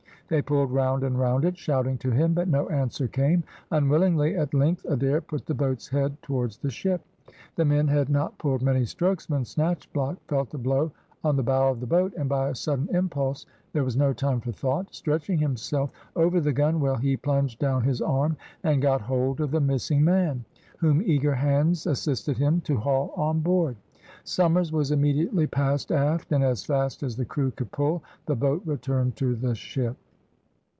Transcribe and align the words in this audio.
They 0.29 0.41
pulled 0.41 0.71
round 0.71 1.03
and 1.03 1.19
round 1.19 1.43
it, 1.43 1.57
shouting 1.57 1.97
to 1.97 2.09
him, 2.11 2.33
but 2.33 2.47
no 2.47 2.69
answer 2.69 3.05
came. 3.05 3.43
Unwillingly, 3.69 4.37
at 4.37 4.53
length 4.53 4.85
Adair 4.87 5.19
put 5.19 5.45
the 5.45 5.53
boat's 5.53 5.89
head 5.89 6.15
towards 6.21 6.57
the 6.57 6.69
ship. 6.69 7.01
The 7.57 7.65
men 7.65 7.89
had 7.89 8.07
not 8.07 8.37
pulled 8.37 8.61
many 8.61 8.85
strokes 8.85 9.29
when 9.29 9.43
Snatchblock 9.43 10.19
felt 10.29 10.53
a 10.53 10.57
blow 10.57 10.93
on 11.21 11.35
the 11.35 11.43
bow 11.43 11.69
of 11.69 11.81
the 11.81 11.85
boat, 11.85 12.13
and 12.17 12.29
by 12.29 12.47
a 12.47 12.55
sudden 12.55 12.87
impulse 12.95 13.45
(there 13.73 13.83
was 13.83 13.97
no 13.97 14.13
time 14.13 14.39
for 14.39 14.53
thought) 14.53 14.95
stretching 14.95 15.37
himself 15.37 15.91
over 16.15 16.39
the 16.39 16.53
gunwale, 16.53 16.95
he 16.95 17.17
plunged 17.17 17.59
down 17.59 17.83
his 17.83 18.01
arm 18.01 18.37
and 18.63 18.81
got 18.81 19.01
hold 19.01 19.41
of 19.41 19.51
the 19.51 19.59
missing 19.59 20.01
man, 20.01 20.45
whom 20.77 21.01
eager 21.01 21.35
hands 21.35 21.85
assisted 21.85 22.37
him 22.37 22.61
to 22.61 22.77
haul 22.77 23.11
on 23.17 23.41
board. 23.41 23.75
Somers 24.23 24.71
was 24.71 24.91
immediately 24.91 25.45
passed 25.45 25.91
aft, 25.91 26.31
and, 26.31 26.41
as 26.41 26.63
fast 26.63 27.03
as 27.03 27.17
the 27.17 27.25
crew 27.25 27.51
could 27.51 27.73
pull, 27.73 28.01
the 28.27 28.35
boat 28.37 28.61
returned 28.65 29.17
to 29.17 29.35
the 29.35 29.55
ship. 29.55 29.97